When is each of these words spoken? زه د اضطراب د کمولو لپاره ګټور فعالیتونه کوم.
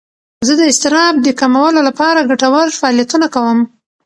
زه 0.47 0.53
د 0.59 0.61
اضطراب 0.71 1.13
د 1.21 1.27
کمولو 1.39 1.79
لپاره 1.87 2.27
ګټور 2.29 2.67
فعالیتونه 2.79 3.25
کوم. 3.35 3.59